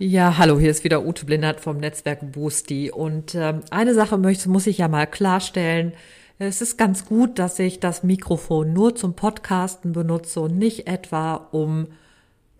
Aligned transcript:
Ja, 0.00 0.38
hallo, 0.38 0.60
hier 0.60 0.70
ist 0.70 0.84
wieder 0.84 1.04
Ute 1.04 1.26
Blindert 1.26 1.58
vom 1.58 1.78
Netzwerk 1.78 2.30
Boosty. 2.30 2.92
Und 2.92 3.34
ähm, 3.34 3.62
eine 3.70 3.94
Sache 3.94 4.16
möchte, 4.16 4.48
muss 4.48 4.68
ich 4.68 4.78
ja 4.78 4.86
mal 4.86 5.08
klarstellen. 5.08 5.92
Es 6.38 6.62
ist 6.62 6.76
ganz 6.76 7.04
gut, 7.04 7.40
dass 7.40 7.58
ich 7.58 7.80
das 7.80 8.04
Mikrofon 8.04 8.72
nur 8.72 8.94
zum 8.94 9.14
Podcasten 9.14 9.92
benutze 9.92 10.40
und 10.40 10.56
nicht 10.56 10.86
etwa 10.86 11.34
um 11.50 11.88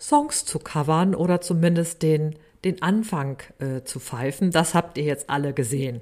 Songs 0.01 0.47
zu 0.47 0.59
covern 0.59 1.15
oder 1.15 1.41
zumindest 1.41 2.03
den, 2.03 2.35
den 2.65 2.83
Anfang 2.83 3.41
äh, 3.61 3.85
zu 3.85 4.01
pfeifen. 4.01 4.51
Das 4.51 4.75
habt 4.75 4.99
ihr 4.99 5.05
jetzt 5.05 5.31
alle 5.31 5.53
gesehen. 5.53 6.01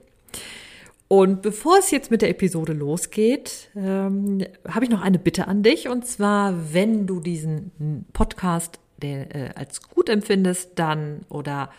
Und 1.06 1.42
bevor 1.42 1.76
es 1.78 1.90
jetzt 1.90 2.10
mit 2.10 2.22
der 2.22 2.30
Episode 2.30 2.72
losgeht, 2.72 3.68
ähm, 3.76 4.42
habe 4.66 4.86
ich 4.86 4.90
noch 4.90 5.02
eine 5.02 5.18
Bitte 5.18 5.48
an 5.48 5.62
dich. 5.62 5.90
Und 5.90 6.06
zwar, 6.06 6.72
wenn 6.72 7.06
du 7.06 7.20
diesen 7.20 8.06
Podcast 8.14 8.80
der, 9.02 9.34
äh, 9.34 9.50
als 9.54 9.82
gut 9.82 10.08
empfindest, 10.08 10.72
dann 10.76 11.20
oder 11.28 11.70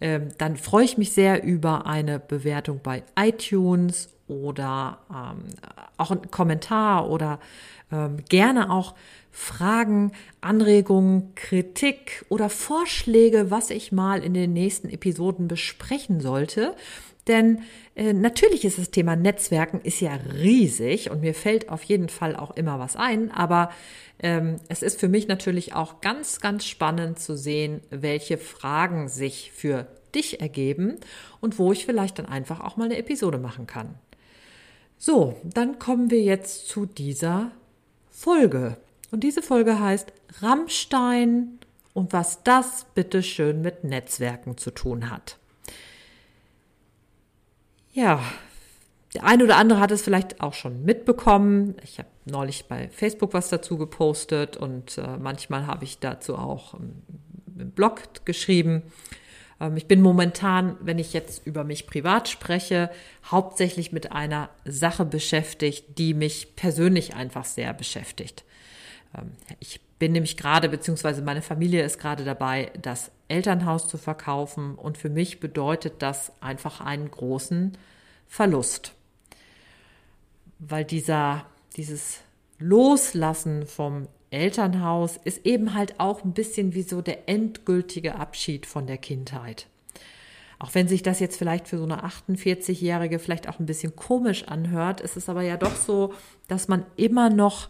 ähm, 0.00 0.30
dann 0.36 0.56
freue 0.56 0.84
ich 0.84 0.98
mich 0.98 1.12
sehr 1.12 1.44
über 1.44 1.86
eine 1.86 2.18
Bewertung 2.18 2.80
bei 2.82 3.04
iTunes 3.16 4.08
oder 4.26 4.98
ähm, 5.10 5.44
auch 5.96 6.10
ein 6.10 6.30
Kommentar 6.30 7.08
oder 7.08 7.38
ähm, 7.92 8.16
gerne 8.28 8.70
auch 8.72 8.94
Fragen, 9.30 10.12
Anregungen, 10.40 11.34
Kritik 11.36 12.24
oder 12.28 12.50
Vorschläge, 12.50 13.50
was 13.50 13.70
ich 13.70 13.92
mal 13.92 14.22
in 14.24 14.34
den 14.34 14.52
nächsten 14.52 14.88
Episoden 14.90 15.46
besprechen 15.48 16.20
sollte. 16.20 16.74
Denn 17.28 17.62
äh, 17.94 18.12
natürlich 18.12 18.64
ist 18.64 18.78
das 18.78 18.90
Thema 18.90 19.14
Netzwerken 19.14 19.80
ist 19.80 20.00
ja 20.00 20.18
riesig 20.34 21.10
und 21.10 21.20
mir 21.20 21.34
fällt 21.34 21.68
auf 21.68 21.84
jeden 21.84 22.08
Fall 22.08 22.34
auch 22.34 22.56
immer 22.56 22.80
was 22.80 22.96
ein, 22.96 23.30
aber 23.30 23.70
ähm, 24.18 24.56
es 24.68 24.82
ist 24.82 24.98
für 24.98 25.08
mich 25.08 25.28
natürlich 25.28 25.74
auch 25.74 26.00
ganz, 26.00 26.40
ganz 26.40 26.64
spannend 26.64 27.20
zu 27.20 27.36
sehen, 27.36 27.80
welche 27.90 28.38
Fragen 28.38 29.08
sich 29.08 29.52
für 29.52 29.86
dich 30.14 30.40
ergeben 30.40 30.98
und 31.40 31.58
wo 31.58 31.72
ich 31.72 31.86
vielleicht 31.86 32.18
dann 32.18 32.26
einfach 32.26 32.60
auch 32.60 32.76
mal 32.76 32.84
eine 32.84 32.98
Episode 32.98 33.38
machen 33.38 33.66
kann. 33.66 33.94
So, 34.98 35.36
dann 35.44 35.78
kommen 35.78 36.10
wir 36.10 36.22
jetzt 36.22 36.68
zu 36.68 36.86
dieser 36.86 37.52
Folge. 38.10 38.76
Und 39.10 39.24
diese 39.24 39.42
Folge 39.42 39.80
heißt 39.80 40.12
Rammstein 40.40 41.58
und 41.92 42.12
was 42.12 42.42
das 42.42 42.86
bitteschön 42.94 43.62
mit 43.62 43.84
Netzwerken 43.84 44.56
zu 44.56 44.70
tun 44.70 45.10
hat. 45.10 45.38
Ja, 47.92 48.20
der 49.14 49.24
eine 49.24 49.44
oder 49.44 49.56
andere 49.56 49.80
hat 49.80 49.90
es 49.90 50.02
vielleicht 50.02 50.40
auch 50.40 50.54
schon 50.54 50.84
mitbekommen. 50.84 51.76
Ich 51.84 51.98
habe 51.98 52.08
neulich 52.24 52.64
bei 52.66 52.88
Facebook 52.88 53.34
was 53.34 53.50
dazu 53.50 53.76
gepostet 53.76 54.56
und 54.56 54.96
äh, 54.96 55.18
manchmal 55.18 55.66
habe 55.66 55.84
ich 55.84 55.98
dazu 55.98 56.36
auch 56.36 56.74
ähm, 56.74 57.02
im 57.58 57.70
Blog 57.70 58.24
geschrieben. 58.24 58.82
Ähm, 59.60 59.76
ich 59.76 59.86
bin 59.86 60.00
momentan, 60.00 60.76
wenn 60.80 60.98
ich 60.98 61.12
jetzt 61.12 61.46
über 61.46 61.64
mich 61.64 61.86
privat 61.86 62.30
spreche, 62.30 62.90
hauptsächlich 63.30 63.92
mit 63.92 64.12
einer 64.12 64.48
Sache 64.64 65.04
beschäftigt, 65.04 65.98
die 65.98 66.14
mich 66.14 66.56
persönlich 66.56 67.14
einfach 67.14 67.44
sehr 67.44 67.74
beschäftigt. 67.74 68.44
Ähm, 69.14 69.32
ich 69.60 69.80
bin 70.02 70.10
nämlich 70.10 70.36
gerade, 70.36 70.68
beziehungsweise 70.68 71.22
meine 71.22 71.42
Familie 71.42 71.84
ist 71.84 72.00
gerade 72.00 72.24
dabei, 72.24 72.72
das 72.82 73.12
Elternhaus 73.28 73.86
zu 73.86 73.98
verkaufen 73.98 74.74
und 74.74 74.98
für 74.98 75.10
mich 75.10 75.38
bedeutet 75.38 76.02
das 76.02 76.32
einfach 76.40 76.80
einen 76.80 77.08
großen 77.08 77.78
Verlust. 78.26 78.94
Weil 80.58 80.84
dieser, 80.84 81.46
dieses 81.76 82.18
Loslassen 82.58 83.64
vom 83.64 84.08
Elternhaus 84.30 85.20
ist 85.22 85.46
eben 85.46 85.72
halt 85.72 86.00
auch 86.00 86.24
ein 86.24 86.32
bisschen 86.32 86.74
wie 86.74 86.82
so 86.82 87.00
der 87.00 87.28
endgültige 87.28 88.16
Abschied 88.16 88.66
von 88.66 88.88
der 88.88 88.98
Kindheit. 88.98 89.68
Auch 90.58 90.74
wenn 90.74 90.88
sich 90.88 91.04
das 91.04 91.20
jetzt 91.20 91.36
vielleicht 91.36 91.68
für 91.68 91.78
so 91.78 91.84
eine 91.84 92.02
48-Jährige 92.04 93.20
vielleicht 93.20 93.48
auch 93.48 93.60
ein 93.60 93.66
bisschen 93.66 93.94
komisch 93.94 94.48
anhört, 94.48 95.00
ist 95.00 95.16
es 95.16 95.28
aber 95.28 95.42
ja 95.42 95.56
doch 95.56 95.76
so, 95.76 96.12
dass 96.48 96.66
man 96.66 96.86
immer 96.96 97.30
noch 97.30 97.68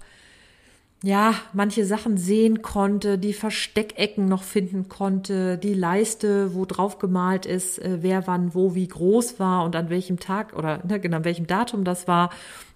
ja, 1.02 1.34
manche 1.52 1.84
Sachen 1.84 2.16
sehen 2.16 2.62
konnte, 2.62 3.18
die 3.18 3.32
Versteckecken 3.32 4.26
noch 4.26 4.44
finden 4.44 4.88
konnte, 4.88 5.58
die 5.58 5.74
Leiste, 5.74 6.54
wo 6.54 6.64
drauf 6.64 6.98
gemalt 6.98 7.44
ist, 7.44 7.80
äh, 7.80 7.98
wer 8.02 8.28
wann 8.28 8.54
wo 8.54 8.76
wie 8.76 8.86
groß 8.86 9.41
war 9.41 9.64
und 9.64 9.74
an 9.74 9.91
welchem 9.91 10.20
Tag 10.20 10.56
oder 10.56 10.80
ne, 10.86 11.00
genau 11.00 11.16
an 11.16 11.24
welchem 11.24 11.48
Datum 11.48 11.82
das 11.82 12.06
war. 12.06 12.30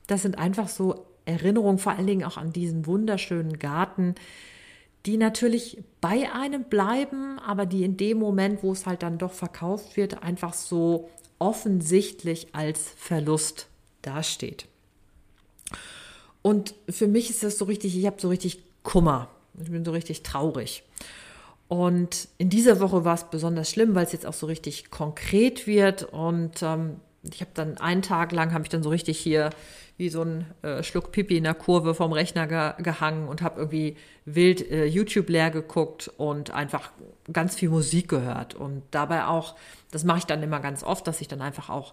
Das 0.09 0.23
sind 0.23 0.39
einfach 0.39 0.69
so 0.69 1.07
Erinnerungen, 1.25 1.79
vor 1.79 1.93
allen 1.93 2.07
Dingen 2.07 2.25
auch 2.25 2.37
an 2.37 2.53
diesen 2.53 2.87
wunderschönen 2.87 3.61
Garten, 3.61 4.17
die 5.07 5.19
natürlich 5.19 5.85
bei 6.01 6.29
einem 6.33 6.65
bleiben, 6.65 7.39
aber 7.39 7.65
die 7.65 7.85
in 7.85 7.97
dem 7.97 8.19
Moment, 8.19 8.65
wo 8.65 8.73
es 8.73 8.87
halt 8.87 9.05
dann 9.05 9.19
doch 9.19 9.33
verkauft 9.33 9.97
wird, 9.97 10.25
einfach 10.25 10.53
so 10.53 11.09
offensichtlich 11.39 12.49
als 12.53 12.89
Verlust 12.97 13.69
dasteht. 14.03 14.67
Und 16.47 16.77
für 16.89 17.09
mich 17.09 17.29
ist 17.29 17.43
das 17.43 17.59
so 17.59 17.65
richtig, 17.65 17.99
ich 17.99 18.07
habe 18.07 18.21
so 18.21 18.29
richtig 18.29 18.61
Kummer. 18.85 19.27
Ich 19.61 19.69
bin 19.69 19.85
so 19.85 19.91
richtig 19.91 20.23
traurig. 20.23 20.85
Und 21.67 22.29
in 22.39 22.51
dieser 22.51 22.79
Woche 22.79 23.05
war 23.05 23.15
es 23.15 23.25
besonders 23.25 23.69
schlimm, 23.69 23.97
weil 23.97 24.05
es 24.05 24.13
jetzt 24.13 24.27
auch 24.27 24.33
so 24.33 24.47
richtig 24.47 24.93
konkret 24.93 25.67
wird. 25.67 26.05
Und 26.05 26.63
ähm, 26.63 27.01
ich 27.25 27.41
habe 27.41 27.51
dann 27.55 27.79
einen 27.79 28.01
Tag 28.01 28.31
lang, 28.31 28.53
habe 28.53 28.63
ich 28.63 28.69
dann 28.69 28.85
so 28.85 28.91
richtig 28.91 29.19
hier 29.19 29.51
wie 29.97 30.09
so 30.09 30.23
ein 30.23 30.47
äh, 30.63 30.85
Schluck 30.85 31.11
Pipi 31.11 31.37
in 31.37 31.43
der 31.43 31.55
Kurve 31.55 31.97
vom 31.97 32.13
Rechner 32.13 32.47
ge 32.47 32.81
gehangen 32.81 33.27
und 33.27 33.43
habe 33.43 33.59
irgendwie 33.59 33.97
wild 34.25 34.71
äh, 34.71 34.85
YouTube 34.85 35.29
leer 35.29 35.51
geguckt 35.51 36.13
und 36.17 36.53
einfach 36.53 36.93
ganz 37.33 37.57
viel 37.57 37.71
Musik 37.71 38.07
gehört. 38.09 38.55
Und 38.55 38.85
dabei 38.93 39.25
auch, 39.25 39.57
das 39.91 40.05
mache 40.05 40.19
ich 40.19 40.27
dann 40.27 40.45
immer 40.45 40.61
ganz 40.61 40.85
oft, 40.85 41.09
dass 41.09 41.21
ich 41.21 41.27
dann 41.27 41.43
einfach 41.43 41.71
auch 41.71 41.93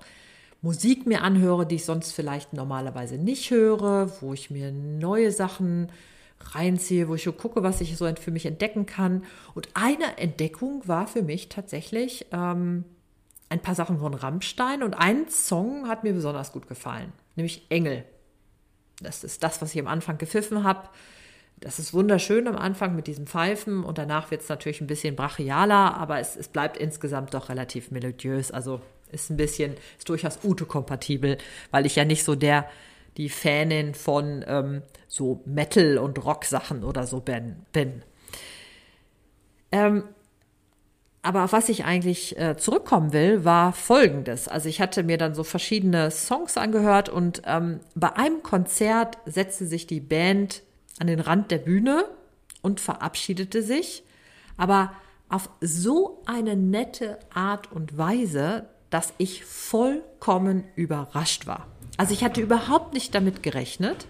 Musik 0.64 1.06
mir 1.06 1.24
anhöre, 1.24 1.68
die 1.68 1.76
ich 1.76 1.84
sonst 1.84 2.14
vielleicht 2.14 2.54
normalerweise 2.54 3.18
nicht 3.18 3.52
höre, 3.52 4.10
wo 4.22 4.34
ich 4.34 4.50
mir 4.50 4.72
neue 4.72 5.34
Sachen 5.34 5.92
reinziehe, 6.40 7.10
wo 7.10 7.16
ich 7.16 7.24
so 7.24 7.34
gucke, 7.34 7.64
was 7.64 7.82
ich 7.82 7.98
so 7.98 8.10
für 8.16 8.32
mich 8.32 8.46
entdecken 8.46 8.86
kann. 8.86 9.26
Und 9.56 9.68
eine 9.74 10.18
Entdeckung 10.18 10.82
war 10.88 11.06
für 11.06 11.22
mich 11.22 11.50
tatsächlich 11.50 12.28
ähm, 12.32 12.86
ein 13.50 13.60
paar 13.60 13.76
Sachen 13.76 14.00
von 14.00 14.14
Rammstein 14.14 14.84
und 14.84 14.94
ein 14.94 15.28
Song 15.28 15.90
hat 15.90 16.06
mir 16.06 16.14
besonders 16.14 16.54
gut 16.54 16.70
gefallen, 16.70 17.12
nämlich 17.36 17.66
Engel. 17.70 18.06
Das 19.02 19.26
ist 19.26 19.44
das, 19.44 19.62
was 19.62 19.76
ich 19.76 19.82
am 19.82 19.88
Anfang 19.88 20.18
gepfiffen 20.18 20.64
habe. 20.64 20.88
Das 21.60 21.78
ist 21.78 21.94
wunderschön 21.94 22.48
am 22.48 22.56
Anfang 22.56 22.96
mit 22.96 23.08
diesem 23.08 23.28
Pfeifen 23.28 23.84
und 23.84 23.98
danach 23.98 24.32
wird 24.32 24.44
es 24.44 24.50
natürlich 24.50 24.80
ein 24.80 24.88
bisschen 24.88 25.18
brachialer, 25.18 25.98
aber 25.98 26.20
es, 26.20 26.38
es 26.38 26.48
bleibt 26.48 26.78
insgesamt 26.78 27.34
doch 27.34 27.50
relativ 27.50 27.92
melodiös. 27.92 28.50
Also 28.50 28.82
ist 29.14 29.30
ein 29.30 29.38
bisschen, 29.38 29.76
ist 29.98 30.10
durchaus 30.10 30.40
Ute-kompatibel, 30.44 31.38
weil 31.72 31.86
ich 31.86 31.96
ja 31.96 32.06
nicht 32.06 32.24
so 32.24 32.36
der, 32.36 32.68
die 33.18 33.30
Fanin 33.30 33.94
von 33.94 34.44
ähm, 34.48 34.82
so 35.08 35.42
Metal- 35.46 35.98
und 35.98 36.24
Rock-Sachen 36.24 36.84
oder 36.84 37.06
so 37.06 37.20
bin. 37.20 37.58
bin. 37.72 38.04
Ähm, 39.72 40.04
aber 41.24 41.46
auf 41.46 41.54
was 41.54 41.70
ich 41.70 41.86
eigentlich 41.86 42.38
äh, 42.38 42.58
zurückkommen 42.58 43.14
will, 43.14 43.46
war 43.46 43.72
folgendes. 43.72 44.50
Also 44.50 44.68
ich 44.68 44.82
hatte 44.82 45.04
mir 45.04 45.18
dann 45.18 45.34
so 45.34 45.44
verschiedene 45.44 46.12
Songs 46.12 46.58
angehört 46.58 47.08
und 47.08 47.42
ähm, 47.46 47.80
bei 47.96 48.14
einem 48.14 48.44
Konzert 48.44 49.18
setzte 49.26 49.66
sich 49.66 49.88
die 49.88 50.02
Band 50.02 50.64
an 51.00 51.08
den 51.08 51.22
Rand 51.22 51.50
der 51.50 51.60
Bühne 51.60 52.06
und 52.62 52.82
verabschiedete 52.82 53.64
sich, 53.64 54.04
aber 54.58 54.92
auf 55.30 55.50
so 55.62 56.22
eine 56.26 56.58
nette 56.58 57.18
Art 57.34 57.72
und 57.72 57.98
Weise, 57.98 58.68
dass 58.94 59.14
ich 59.18 59.44
vollkommen 59.44 60.66
überrascht 60.76 61.48
war. 61.48 61.68
Also 61.98 62.14
ich 62.14 62.24
hatte 62.24 62.42
überhaupt 62.42 62.94
nicht 62.94 63.16
damit 63.16 63.42
gerechnet 63.42 64.08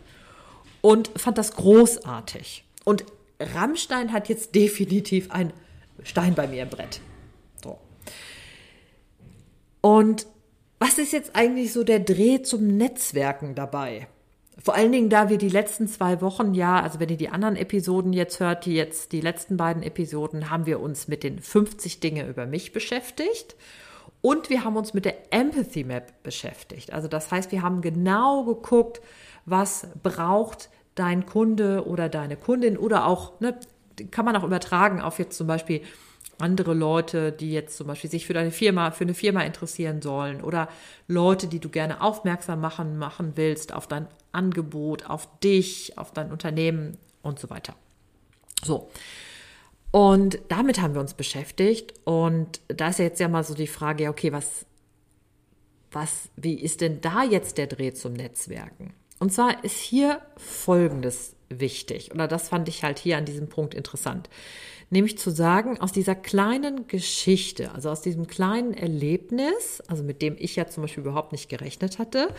und 0.81 1.09
fand 1.15 1.38
das 1.38 1.56
großartig. 1.56 2.65
Und 2.83 3.06
Rammstein 3.39 4.12
hat 4.12 4.30
jetzt 4.30 4.56
definitiv 4.56 5.31
ein 5.31 5.53
Stein 6.03 6.35
bei 6.35 6.47
mir 6.47 6.63
im 6.63 6.69
Brett. 6.69 7.00
So. 7.63 7.77
Und 9.81 10.27
was 10.80 10.97
ist 10.97 11.13
jetzt 11.13 11.36
eigentlich 11.36 11.71
so 11.71 11.86
der 11.86 12.00
Dreh 12.00 12.41
zum 12.41 12.68
Netzwerken 12.68 13.56
dabei? 13.56 14.07
Vor 14.62 14.75
allen 14.75 14.91
Dingen, 14.91 15.09
da 15.09 15.29
wir 15.29 15.38
die 15.38 15.50
letzten 15.50 15.88
zwei 15.88 16.21
Wochen 16.21 16.53
ja, 16.53 16.81
also 16.81 17.00
wenn 17.00 17.09
ihr 17.09 17.18
die 17.18 17.29
anderen 17.29 17.56
Episoden 17.56 18.12
jetzt 18.13 18.39
hört, 18.39 18.65
die 18.65 18.75
jetzt 18.75 19.13
die 19.13 19.21
letzten 19.21 19.56
beiden 19.57 19.81
Episoden, 19.81 20.50
haben 20.50 20.65
wir 20.65 20.79
uns 20.79 21.07
mit 21.07 21.24
den 21.24 21.39
50 21.39 22.01
Dinge 22.01 22.27
über 22.27 22.45
mich 22.45 22.74
beschäftigt. 22.74 23.56
Und 24.24 24.50
wir 24.50 24.64
haben 24.64 24.78
uns 24.78 24.94
mit 24.94 25.04
der 25.04 25.34
Empathy 25.34 25.84
Map 25.84 26.24
beschäftigt. 26.24 26.94
Also 26.94 27.10
das 27.10 27.30
heißt, 27.30 27.52
wir 27.52 27.62
haben 27.62 27.81
genau 27.81 28.46
geguckt, 28.46 29.02
was 29.46 29.86
braucht 30.02 30.70
dein 30.96 31.25
Kunde 31.25 31.86
oder 31.86 32.08
deine 32.08 32.38
Kundin 32.38 32.78
oder 32.78 33.06
auch, 33.06 33.38
ne, 33.42 33.60
kann 34.12 34.24
man 34.24 34.38
auch 34.38 34.46
übertragen 34.46 35.02
auf 35.02 35.20
jetzt 35.20 35.38
zum 35.38 35.48
Beispiel 35.48 35.81
andere 36.40 36.74
Leute, 36.74 37.34
die 37.34 37.52
jetzt 37.52 37.75
zum 37.75 37.88
Beispiel 37.88 38.10
sich 38.10 38.25
für 38.25 38.34
deine 38.34 38.52
Firma, 38.52 38.92
für 38.92 39.04
eine 39.04 39.14
Firma 39.14 39.42
interessieren 39.42 40.02
sollen 40.02 40.42
oder 40.42 40.70
Leute, 41.10 41.48
die 41.48 41.60
du 41.60 41.68
gerne 41.68 42.00
aufmerksam 42.00 42.62
machen, 42.62 42.98
machen 42.98 43.34
willst 43.36 43.74
auf 43.74 43.88
dein 43.88 44.08
Angebot, 44.31 45.06
auf 45.10 45.28
dich, 45.42 45.98
auf 45.98 46.14
dein 46.14 46.31
Unternehmen 46.31 46.98
und 47.24 47.40
so 47.40 47.50
weiter. 47.50 47.75
So. 48.64 48.90
Und 49.94 50.40
damit 50.48 50.81
haben 50.81 50.95
wir 50.95 51.01
uns 51.01 51.13
beschäftigt. 51.13 51.94
Und 52.04 52.62
da 52.68 52.88
ist 52.88 52.98
ja 52.98 53.06
jetzt 53.06 53.19
ja 53.19 53.28
mal 53.28 53.44
so 53.44 53.54
die 53.54 53.68
Frage, 53.68 54.10
okay, 54.10 54.31
was, 54.31 54.66
was, 55.92 56.30
wie 56.36 56.56
ist 56.56 56.81
denn 56.81 57.00
da 57.00 57.22
jetzt 57.24 57.60
der 57.60 57.68
Dreh 57.68 57.94
zum 57.94 58.13
Netzwerken? 58.13 58.95
Und 59.19 59.31
zwar 59.31 59.63
ist 59.63 59.78
hier 59.78 60.19
Folgendes 60.36 61.36
wichtig, 61.50 62.12
oder 62.12 62.28
das 62.28 62.50
fand 62.50 62.68
ich 62.69 62.84
halt 62.84 62.98
hier 62.98 63.18
an 63.18 63.25
diesem 63.25 63.50
Punkt 63.50 63.75
interessant, 63.75 64.31
nämlich 64.90 65.19
zu 65.19 65.30
sagen, 65.30 65.80
aus 65.80 65.92
dieser 65.92 66.16
kleinen 66.16 66.88
Geschichte, 66.88 67.72
also 67.72 67.92
aus 67.92 68.01
diesem 68.01 68.25
kleinen 68.25 68.74
Erlebnis, 68.74 69.84
also 69.88 70.04
mit 70.04 70.24
dem 70.24 70.36
ich 70.39 70.56
ja 70.56 70.68
zum 70.68 70.81
Beispiel 70.81 71.04
überhaupt 71.04 71.34
nicht 71.34 71.50
gerechnet 71.50 72.00
hatte, 72.00 72.34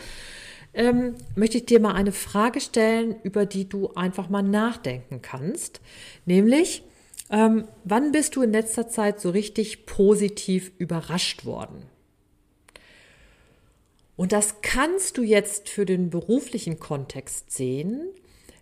ähm, 0.73 1.15
möchte 1.35 1.59
ich 1.59 1.65
dir 1.65 1.79
mal 1.79 1.93
eine 1.93 2.11
Frage 2.11 2.59
stellen, 2.59 3.15
über 3.23 3.45
die 3.45 3.69
du 3.69 3.93
einfach 3.93 4.27
mal 4.27 4.43
nachdenken 4.43 5.21
kannst, 5.21 5.79
nämlich, 6.25 6.83
ähm, 7.29 7.67
wann 7.83 8.11
bist 8.11 8.35
du 8.35 8.41
in 8.41 8.51
letzter 8.51 8.87
Zeit 8.87 9.19
so 9.19 9.29
richtig 9.29 9.85
positiv 9.85 10.71
überrascht 10.77 11.45
worden? 11.45 11.83
Und 14.15 14.31
das 14.31 14.61
kannst 14.61 15.17
du 15.17 15.23
jetzt 15.23 15.69
für 15.69 15.85
den 15.85 16.09
beruflichen 16.09 16.79
Kontext 16.79 17.51
sehen. 17.51 18.07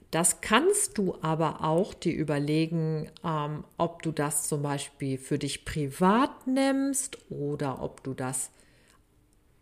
Das 0.10 0.42
kannst 0.42 0.98
du 0.98 1.16
aber 1.22 1.64
auch 1.64 1.94
dir 1.94 2.14
überlegen, 2.14 3.10
ähm, 3.24 3.64
ob 3.78 4.02
du 4.02 4.12
das 4.12 4.48
zum 4.48 4.62
Beispiel 4.62 5.18
für 5.18 5.38
dich 5.40 5.66
privat 5.66 6.48
nimmst 6.48 7.18
oder 7.30 7.82
ob 7.82 8.04
du 8.04 8.14
das 8.14 8.52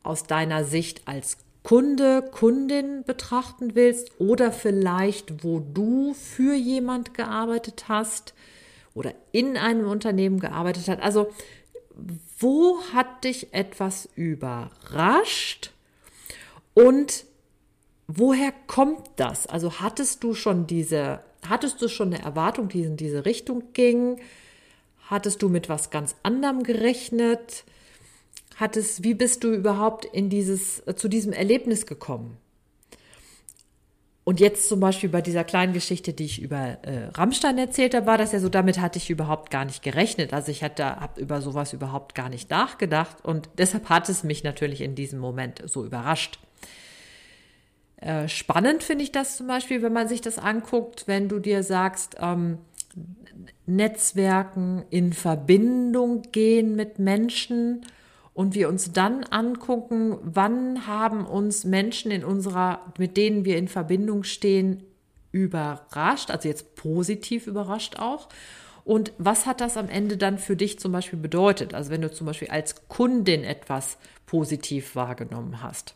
aus 0.03 0.24
deiner 0.24 0.63
Sicht 0.63 1.07
als 1.07 1.38
Kunde, 1.63 2.24
Kundin 2.31 3.03
betrachten 3.06 3.75
willst 3.75 4.19
oder 4.19 4.51
vielleicht, 4.51 5.44
wo 5.44 5.59
du 5.59 6.13
für 6.13 6.56
jemand 6.56 7.13
gearbeitet 7.13 7.86
hast 7.88 8.33
oder 8.93 9.13
in 9.31 9.57
einem 9.57 9.88
Unternehmen 9.88 10.39
gearbeitet 10.39 10.88
hast. 10.88 11.01
Also, 11.01 11.31
wo 12.39 12.81
hat 12.93 13.23
dich 13.23 13.53
etwas 13.53 14.09
überrascht? 14.15 15.71
Und 16.73 17.25
woher 18.07 18.53
kommt 18.67 19.07
das? 19.17 19.47
Also 19.47 19.79
hattest 19.79 20.23
du 20.23 20.33
schon 20.33 20.67
diese, 20.67 21.19
hattest 21.47 21.81
du 21.81 21.88
schon 21.88 22.13
eine 22.13 22.23
Erwartung, 22.23 22.69
die 22.69 22.81
in 22.83 22.97
diese 22.97 23.25
Richtung 23.25 23.73
ging? 23.73 24.19
Hattest 25.07 25.41
du 25.41 25.49
mit 25.49 25.69
was 25.69 25.89
ganz 25.89 26.15
anderem 26.23 26.63
gerechnet? 26.63 27.65
Hattest, 28.55 29.03
wie 29.03 29.13
bist 29.13 29.43
du 29.43 29.53
überhaupt 29.53 30.05
in 30.05 30.29
dieses, 30.29 30.83
zu 30.95 31.07
diesem 31.07 31.33
Erlebnis 31.33 31.85
gekommen? 31.85 32.38
Und 34.23 34.39
jetzt 34.39 34.69
zum 34.69 34.79
Beispiel 34.79 35.09
bei 35.09 35.21
dieser 35.21 35.44
kleinen 35.44 35.73
Geschichte, 35.73 36.13
die 36.13 36.25
ich 36.25 36.41
über 36.41 36.77
äh, 36.83 37.07
Rammstein 37.13 37.57
erzählt 37.57 37.95
habe, 37.95 38.06
war 38.06 38.19
das 38.19 38.31
ja 38.33 38.39
so, 38.39 38.50
damit 38.50 38.79
hatte 38.79 38.97
ich 38.97 39.09
überhaupt 39.09 39.50
gar 39.50 39.65
nicht 39.65 39.81
gerechnet. 39.81 40.31
Also 40.31 40.51
ich 40.51 40.63
hatte, 40.63 40.85
habe 40.85 41.19
über 41.19 41.41
sowas 41.41 41.73
überhaupt 41.73 42.13
gar 42.13 42.29
nicht 42.29 42.50
nachgedacht 42.51 43.18
und 43.23 43.50
deshalb 43.57 43.89
hat 43.89 44.09
es 44.09 44.23
mich 44.23 44.44
natürlich 44.44 44.81
in 44.81 44.94
diesem 44.94 45.19
Moment 45.19 45.63
so 45.65 45.83
überrascht. 45.83 46.39
Äh, 47.97 48.27
spannend 48.27 48.83
finde 48.83 49.03
ich 49.03 49.12
das 49.12 49.38
zum 49.38 49.47
Beispiel, 49.47 49.81
wenn 49.81 49.94
man 49.94 50.07
sich 50.07 50.21
das 50.21 50.38
anguckt, 50.38 51.07
wenn 51.07 51.27
du 51.27 51.39
dir 51.39 51.63
sagst, 51.63 52.17
ähm, 52.19 52.59
Netzwerken 53.65 54.83
in 54.91 55.13
Verbindung 55.13 56.24
gehen 56.31 56.75
mit 56.75 57.00
Menschen 57.00 57.85
und 58.33 58.56
wir 58.56 58.69
uns 58.69 58.94
dann 58.94 59.24
angucken, 59.25 60.18
wann 60.22 60.88
haben 60.88 61.25
uns 61.25 61.66
Menschen 61.66 62.12
in 62.12 62.24
unserer, 62.24 62.94
mit 62.98 63.18
denen 63.18 63.45
wir 63.45 63.57
in 63.57 63.68
Verbindung 63.68 64.24
stehen, 64.24 64.83
überrascht, 65.31 66.31
also 66.31 66.48
jetzt 66.48 66.75
positiv 66.75 67.48
überrascht 67.48 67.98
auch. 68.00 68.30
Und 68.83 69.13
was 69.18 69.45
hat 69.45 69.62
das 69.62 69.78
am 69.78 69.89
Ende 69.89 70.18
dann 70.18 70.38
für 70.38 70.56
dich 70.56 70.80
zum 70.80 70.92
Beispiel 70.92 71.19
bedeutet? 71.19 71.74
Also 71.74 71.92
wenn 71.92 72.01
du 72.01 72.12
zum 72.12 72.28
Beispiel 72.28 72.50
als 72.50 72.88
Kundin 72.88 73.44
etwas 73.44 73.98
positiv 74.25 74.95
wahrgenommen 74.95 75.62
hast. 75.62 75.95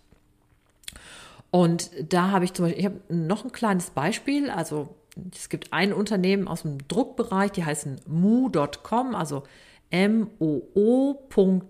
Und 1.52 1.90
da 2.10 2.32
habe 2.32 2.46
ich 2.46 2.54
zum 2.54 2.66
Beispiel, 2.66 2.80
ich 2.80 2.86
habe 2.86 3.02
noch 3.10 3.46
ein 3.46 3.52
kleines 3.52 3.90
Beispiel. 3.90 4.50
Also 4.50 4.96
es 5.34 5.50
gibt 5.50 5.74
ein 5.74 5.94
Unternehmen 5.94 6.48
aus 6.48 6.64
dem 6.64 6.86
Druckbereich, 6.88 7.52
die 7.52 7.66
heißen 7.66 8.02
mu.com, 8.08 9.16
also 9.16 9.44
M-O-O.com. 9.90 11.62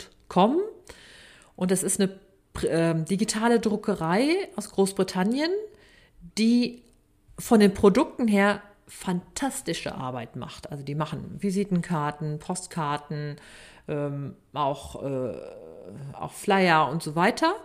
Und 1.56 1.72
das 1.72 1.84
ist 1.84 2.00
eine 2.00 2.20
äh, 2.64 2.96
digitale 3.04 3.60
Druckerei 3.60 4.50
aus 4.56 4.72
Großbritannien, 4.72 5.52
die 6.38 6.84
von 7.38 7.60
den 7.60 7.74
Produkten 7.74 8.28
her 8.28 8.62
fantastische 8.88 9.96
Arbeit 9.96 10.36
macht. 10.36 10.72
Also 10.72 10.84
die 10.84 10.96
machen 10.96 11.38
Visitenkarten, 11.40 12.40
Postkarten, 12.40 13.38
ähm, 13.88 14.36
auch, 14.54 15.04
äh, 15.04 15.36
auch 16.14 16.32
Flyer 16.32 16.90
und 16.90 17.02
so 17.02 17.16
weiter. 17.16 17.56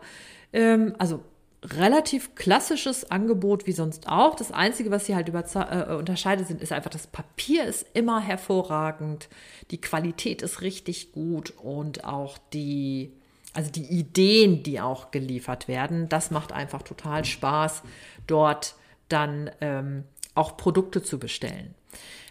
Ähm, 0.53 0.95
also 0.99 1.23
relativ 1.63 2.35
klassisches 2.35 3.11
Angebot 3.11 3.67
wie 3.67 3.73
sonst 3.73 4.09
auch. 4.09 4.35
Das 4.35 4.51
Einzige, 4.51 4.91
was 4.91 5.07
sie 5.07 5.15
halt 5.15 5.29
äh, 5.29 5.95
unterscheidet, 5.95 6.47
sind, 6.49 6.63
ist 6.63 6.73
einfach, 6.73 6.91
das 6.91 7.07
Papier 7.07 7.65
ist 7.65 7.87
immer 7.93 8.21
hervorragend, 8.21 9.29
die 9.71 9.81
Qualität 9.81 10.43
ist 10.43 10.63
richtig 10.63 11.13
gut 11.13 11.51
und 11.59 12.05
auch 12.05 12.39
die, 12.53 13.13
also 13.53 13.71
die 13.71 13.85
Ideen, 13.85 14.63
die 14.63 14.81
auch 14.81 15.11
geliefert 15.11 15.69
werden, 15.69 16.09
das 16.09 16.31
macht 16.31 16.53
einfach 16.53 16.83
total 16.83 17.25
Spaß, 17.25 17.83
dort 18.27 18.75
dann 19.09 19.51
ähm, 19.61 20.05
auch 20.35 20.57
Produkte 20.57 21.03
zu 21.03 21.19
bestellen. 21.19 21.75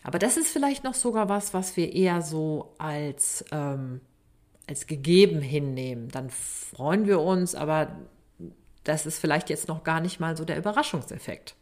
Aber 0.04 0.18
das 0.18 0.38
ist 0.38 0.48
vielleicht 0.48 0.84
noch 0.84 0.94
sogar 0.96 1.30
was, 1.30 1.54
was 1.54 1.78
wir 1.78 1.94
eher 1.94 2.22
so 2.22 2.74
als, 2.80 3.46
ähm, 3.52 4.02
als 4.66 4.88
gegeben 4.88 5.42
hinnehmen. 5.42 6.08
Dann 6.10 6.30
freuen 6.30 7.06
wir 7.06 7.20
uns, 7.20 7.54
aber 7.54 7.96
das 8.84 9.06
ist 9.06 9.20
vielleicht 9.20 9.50
jetzt 9.50 9.68
noch 9.68 9.84
gar 9.84 10.00
nicht 10.00 10.20
mal 10.20 10.36
so 10.38 10.46
der 10.46 10.58
Überraschungseffekt. 10.58 11.56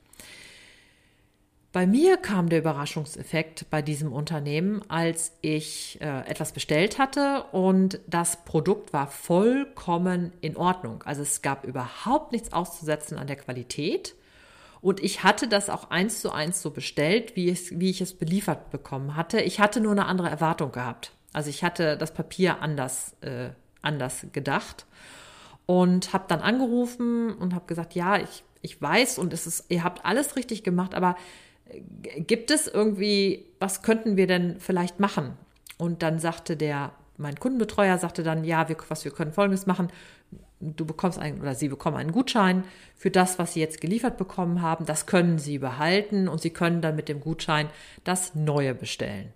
Bei 1.74 1.86
mir 1.86 2.18
kam 2.18 2.50
der 2.50 2.60
Überraschungseffekt 2.60 3.70
bei 3.70 3.82
diesem 3.82 4.12
Unternehmen, 4.12 4.82
als 4.90 5.34
ich 5.42 6.00
äh, 6.02 6.22
etwas 6.28 6.54
bestellt 6.54 6.98
hatte 6.98 7.44
und 7.52 8.00
das 8.08 8.46
Produkt 8.46 8.94
war 8.94 9.08
vollkommen 9.08 10.32
in 10.42 10.58
Ordnung. 10.58 11.04
Also 11.04 11.22
es 11.22 11.42
gab 11.42 11.66
überhaupt 11.66 12.32
nichts 12.32 12.54
auszusetzen 12.54 13.18
an 13.18 13.28
der 13.28 13.36
Qualität. 13.36 14.16
Und 14.80 15.04
ich 15.04 15.24
hatte 15.24 15.48
das 15.48 15.70
auch 15.70 15.90
eins 15.90 16.22
zu 16.22 16.32
eins 16.32 16.62
so 16.62 16.72
bestellt, 16.72 17.36
wie, 17.36 17.50
es, 17.50 17.80
wie 17.80 17.90
ich 17.90 18.00
es 18.00 18.14
beliefert 18.14 18.72
bekommen 18.72 19.16
hatte. 19.16 19.42
Ich 19.42 19.60
hatte 19.60 19.82
nur 19.82 19.92
eine 19.92 20.06
andere 20.06 20.30
Erwartung 20.30 20.72
gehabt. 20.72 21.12
Also 21.34 21.50
ich 21.50 21.64
hatte 21.64 21.98
das 21.98 22.14
Papier 22.14 22.62
anders, 22.62 23.16
äh, 23.22 23.50
anders 23.82 24.26
gedacht 24.32 24.88
und 25.68 26.14
habe 26.14 26.26
dann 26.28 26.40
angerufen 26.40 27.34
und 27.34 27.54
habe 27.54 27.68
gesagt, 27.68 27.94
ja, 27.94 28.18
ich, 28.18 28.44
ich 28.64 28.82
weiß 28.82 29.20
und 29.20 29.34
es 29.34 29.46
ist, 29.46 29.66
ihr 29.70 29.84
habt 29.84 30.04
alles 30.06 30.36
richtig 30.36 30.64
gemacht, 30.64 30.96
aber 30.96 31.16
äh, 31.70 32.22
gibt 32.22 32.50
es 32.50 32.68
irgendwie, 32.68 33.46
was 33.60 33.84
könnten 33.84 34.18
wir 34.18 34.26
denn 34.26 34.60
vielleicht 34.60 35.00
machen? 35.00 35.34
Und 35.78 36.02
dann 36.02 36.18
sagte 36.18 36.58
der, 36.58 36.94
mein 37.18 37.36
Kundenbetreuer 37.36 37.98
sagte 37.98 38.24
dann, 38.24 38.44
ja, 38.44 38.70
wir, 38.70 38.78
was 38.88 39.04
wir 39.04 39.12
können 39.12 39.34
Folgendes 39.34 39.68
machen. 39.68 39.90
Du 40.60 40.86
bekommst 40.86 41.20
einen 41.20 41.40
oder 41.42 41.54
Sie 41.54 41.68
bekommen 41.68 41.98
einen 41.98 42.12
Gutschein 42.12 42.64
für 42.96 43.12
das, 43.12 43.38
was 43.38 43.54
Sie 43.54 43.60
jetzt 43.60 43.82
geliefert 43.82 44.18
bekommen 44.18 44.62
haben. 44.62 44.86
Das 44.86 45.06
können 45.06 45.38
Sie 45.38 45.60
behalten 45.60 46.28
und 46.28 46.42
Sie 46.42 46.50
können 46.50 46.82
dann 46.82 46.96
mit 46.96 47.10
dem 47.10 47.20
Gutschein 47.20 47.70
das 48.04 48.34
Neue 48.34 48.74
bestellen. 48.74 49.34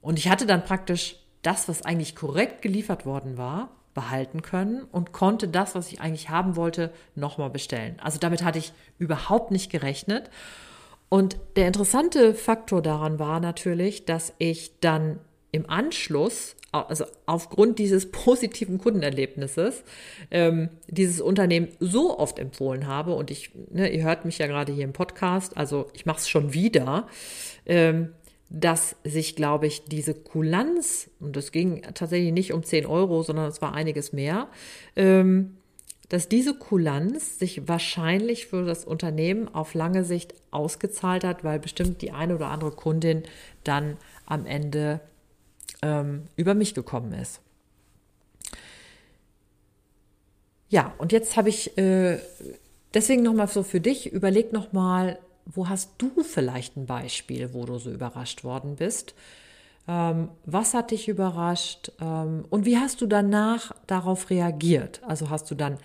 Und 0.00 0.18
ich 0.18 0.28
hatte 0.28 0.46
dann 0.46 0.64
praktisch 0.64 1.16
das, 1.42 1.68
was 1.68 1.82
eigentlich 1.82 2.16
korrekt 2.16 2.62
geliefert 2.62 3.06
worden 3.06 3.36
war, 3.36 3.70
behalten 3.98 4.42
können 4.42 4.84
und 4.92 5.10
konnte 5.10 5.48
das, 5.48 5.74
was 5.74 5.90
ich 5.90 6.00
eigentlich 6.00 6.30
haben 6.30 6.54
wollte, 6.54 6.92
nochmal 7.16 7.50
bestellen. 7.50 7.96
Also 8.00 8.20
damit 8.20 8.44
hatte 8.44 8.60
ich 8.60 8.72
überhaupt 8.96 9.50
nicht 9.50 9.72
gerechnet. 9.72 10.30
Und 11.08 11.36
der 11.56 11.66
interessante 11.66 12.32
Faktor 12.32 12.80
daran 12.80 13.18
war 13.18 13.40
natürlich, 13.40 14.04
dass 14.04 14.34
ich 14.38 14.78
dann 14.78 15.18
im 15.50 15.68
Anschluss, 15.68 16.54
also 16.70 17.06
aufgrund 17.26 17.80
dieses 17.80 18.08
positiven 18.12 18.78
Kundenerlebnisses, 18.78 19.82
ähm, 20.30 20.68
dieses 20.86 21.20
Unternehmen 21.20 21.66
so 21.80 22.16
oft 22.16 22.38
empfohlen 22.38 22.86
habe. 22.86 23.16
Und 23.16 23.32
ich, 23.32 23.50
ne, 23.68 23.88
ihr 23.88 24.04
hört 24.04 24.24
mich 24.24 24.38
ja 24.38 24.46
gerade 24.46 24.72
hier 24.72 24.84
im 24.84 24.92
Podcast, 24.92 25.56
also 25.56 25.88
ich 25.92 26.06
mache 26.06 26.18
es 26.18 26.28
schon 26.28 26.52
wieder. 26.52 27.08
Ähm, 27.66 28.14
dass 28.50 28.96
sich, 29.04 29.36
glaube 29.36 29.66
ich, 29.66 29.84
diese 29.84 30.14
Kulanz, 30.14 31.10
und 31.20 31.36
das 31.36 31.52
ging 31.52 31.82
tatsächlich 31.94 32.32
nicht 32.32 32.52
um 32.52 32.62
10 32.62 32.86
Euro, 32.86 33.22
sondern 33.22 33.46
es 33.46 33.60
war 33.60 33.74
einiges 33.74 34.12
mehr, 34.12 34.48
ähm, 34.96 35.58
dass 36.08 36.28
diese 36.28 36.54
Kulanz 36.54 37.38
sich 37.38 37.68
wahrscheinlich 37.68 38.46
für 38.46 38.64
das 38.64 38.84
Unternehmen 38.84 39.48
auf 39.54 39.74
lange 39.74 40.04
Sicht 40.04 40.34
ausgezahlt 40.50 41.24
hat, 41.24 41.44
weil 41.44 41.58
bestimmt 41.58 42.00
die 42.00 42.12
eine 42.12 42.34
oder 42.34 42.48
andere 42.48 42.70
Kundin 42.70 43.24
dann 43.64 43.98
am 44.24 44.46
Ende 44.46 45.00
ähm, 45.82 46.22
über 46.36 46.54
mich 46.54 46.74
gekommen 46.74 47.12
ist. 47.12 47.42
Ja, 50.70 50.94
und 50.98 51.12
jetzt 51.12 51.36
habe 51.36 51.50
ich 51.50 51.76
äh, 51.76 52.18
deswegen 52.94 53.22
nochmal 53.22 53.48
so 53.48 53.62
für 53.62 53.80
dich, 53.80 54.10
überleg 54.10 54.52
nochmal, 54.52 55.18
wo 55.48 55.68
hast 55.68 55.92
du 55.98 56.22
vielleicht 56.22 56.76
ein 56.76 56.86
Beispiel, 56.86 57.52
wo 57.54 57.64
du 57.64 57.78
so 57.78 57.90
überrascht 57.90 58.44
worden 58.44 58.76
bist? 58.76 59.14
Ähm, 59.88 60.28
was 60.44 60.74
hat 60.74 60.90
dich 60.90 61.08
überrascht? 61.08 61.90
Ähm, 62.00 62.44
und 62.50 62.66
wie 62.66 62.76
hast 62.76 63.00
du 63.00 63.06
danach 63.06 63.72
darauf 63.86 64.28
reagiert? 64.30 65.00
Also 65.04 65.30
hast 65.30 65.50
du 65.50 65.54
dann 65.54 65.78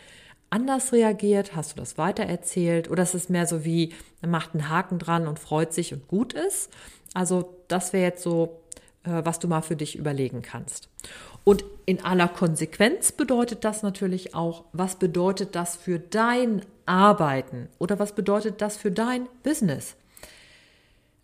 anders 0.50 0.92
reagiert? 0.92 1.56
Hast 1.56 1.72
du 1.72 1.76
das 1.78 1.98
weitererzählt? 1.98 2.92
Oder 2.92 3.04
ist 3.04 3.16
es 3.16 3.30
mehr 3.30 3.48
so 3.48 3.64
wie, 3.64 3.94
er 4.22 4.28
macht 4.28 4.54
einen 4.54 4.70
Haken 4.70 5.00
dran 5.00 5.28
und 5.28 5.40
freut 5.40 5.74
sich 5.74 5.94
und 5.94 6.08
gut 6.10 6.34
ist? 6.34 6.70
Also 7.14 7.56
das 7.70 7.94
wäre 7.94 8.04
jetzt 8.04 8.24
so, 8.24 8.60
äh, 9.04 9.22
was 9.24 9.40
du 9.40 9.48
mal 9.48 9.62
für 9.62 9.78
dich 9.78 9.98
überlegen 9.98 10.42
kannst. 10.42 10.90
Und 11.46 11.64
in 11.86 12.04
aller 12.04 12.28
Konsequenz 12.28 13.14
bedeutet 13.14 13.64
das 13.64 13.82
natürlich 13.84 14.36
auch, 14.36 14.66
was 14.74 14.96
bedeutet 14.96 15.56
das 15.56 15.76
für 15.76 16.00
dein 16.00 16.64
Arbeiten 16.86 17.70
oder 17.80 18.00
was 18.00 18.14
bedeutet 18.14 18.62
das 18.62 18.78
für 18.78 18.92
dein 18.92 19.28
Business? 19.44 19.96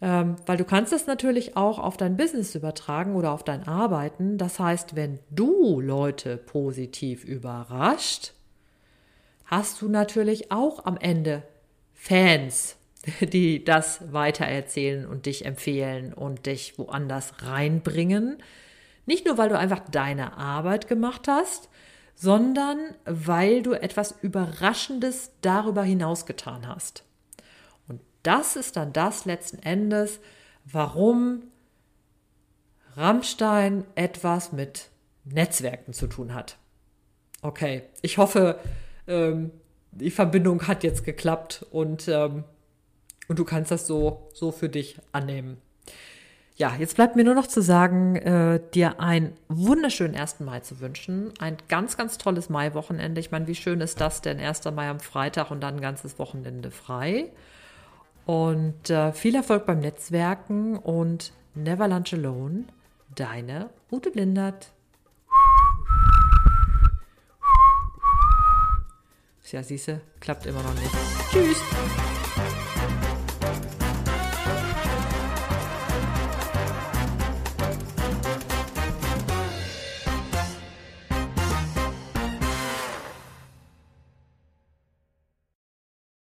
Ähm, 0.02 0.38
weil 0.46 0.58
du 0.58 0.64
kannst 0.64 0.94
das 0.94 1.08
natürlich 1.08 1.58
auch 1.58 1.78
auf 1.78 1.98
dein 1.98 2.16
Business 2.16 2.56
übertragen 2.56 3.16
oder 3.16 3.32
auf 3.32 3.44
dein 3.44 3.68
Arbeiten. 3.68 4.38
Das 4.38 4.60
heißt, 4.60 4.96
wenn 4.96 5.20
du 5.30 5.82
Leute 5.82 6.38
positiv 6.38 7.26
überrascht, 7.26 8.32
hast 9.46 9.82
du 9.82 9.90
natürlich 9.90 10.52
auch 10.52 10.86
am 10.86 10.96
Ende 10.98 11.44
Fans, 11.94 12.78
die 13.22 13.66
das 13.66 14.14
weitererzählen 14.14 15.06
und 15.06 15.26
dich 15.26 15.46
empfehlen 15.46 16.14
und 16.14 16.46
dich 16.46 16.78
woanders 16.80 17.34
reinbringen. 17.42 18.38
Nicht 19.06 19.26
nur, 19.26 19.38
weil 19.38 19.50
du 19.50 19.58
einfach 19.58 19.82
deine 19.92 20.38
Arbeit 20.38 20.88
gemacht 20.88 21.28
hast, 21.28 21.68
sondern 22.20 22.96
weil 23.06 23.64
du 23.64 23.72
etwas 23.72 24.14
Überraschendes 24.22 25.32
darüber 25.40 25.84
hinaus 25.84 26.26
getan 26.26 26.68
hast. 26.68 27.06
Und 27.88 28.02
das 28.24 28.58
ist 28.58 28.76
dann 28.76 28.92
das 28.92 29.24
letzten 29.24 29.60
Endes, 29.60 30.20
warum 30.66 31.44
Rammstein 32.98 33.86
etwas 33.96 34.52
mit 34.52 34.90
Netzwerken 35.24 35.94
zu 35.94 36.08
tun 36.08 36.34
hat. 36.34 36.58
Okay, 37.42 37.84
ich 38.02 38.18
hoffe, 38.18 38.60
ähm, 39.08 39.52
die 39.92 40.12
Verbindung 40.12 40.68
hat 40.68 40.84
jetzt 40.84 41.06
geklappt 41.06 41.66
und, 41.72 42.10
ähm, 42.10 42.44
und 43.30 43.40
du 43.40 43.46
kannst 43.46 43.72
das 43.72 43.88
so, 43.88 44.28
so 44.34 44.52
für 44.52 44.68
dich 44.68 45.00
annehmen. 45.14 45.62
Ja, 46.60 46.76
jetzt 46.78 46.96
bleibt 46.96 47.16
mir 47.16 47.24
nur 47.24 47.36
noch 47.36 47.48
zu 47.48 47.62
sagen, 47.62 48.18
äh, 48.18 48.60
dir 48.74 49.00
einen 49.00 49.34
wunderschönen 49.48 50.14
1. 50.14 50.42
Mai 50.42 50.60
zu 50.60 50.82
wünschen. 50.82 51.32
Ein 51.40 51.56
ganz, 51.70 51.96
ganz 51.96 52.18
tolles 52.18 52.50
Maiwochenende. 52.50 53.22
Ich 53.22 53.32
meine, 53.32 53.48
wie 53.48 53.56
schön 53.56 53.80
ist 53.80 54.02
das 54.02 54.20
denn? 54.20 54.42
1. 54.42 54.66
Mai 54.76 54.90
am 54.90 55.00
Freitag 55.00 55.52
und 55.52 55.62
dann 55.62 55.76
ein 55.76 55.82
ganzes 55.82 56.20
Wochenende 56.20 56.70
frei. 56.70 57.32
Und 58.26 58.90
äh, 58.90 59.14
viel 59.14 59.36
Erfolg 59.36 59.66
beim 59.68 59.80
Netzwerken 59.80 60.78
und 60.78 61.32
Never 61.56 61.88
Lunch 61.88 62.14
Alone. 62.14 62.66
Deine 63.16 63.70
Ute 63.90 64.12
Blindert. 64.12 64.74
Ja, 69.50 69.64
siehste, 69.64 70.02
klappt 70.20 70.46
immer 70.46 70.62
noch 70.62 70.74
nicht. 70.74 70.92
Tschüss. 71.32 72.19